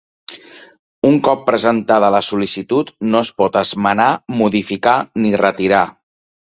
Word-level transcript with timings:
Un 1.09 1.19
cop 1.27 1.43
presentada 1.49 2.09
la 2.17 2.23
sol·licitud 2.29 2.91
no 3.13 3.23
es 3.27 3.33
pot 3.45 3.63
esmenar, 3.65 4.11
modificar 4.43 4.99
ni 5.25 5.39
retirar. 5.49 5.89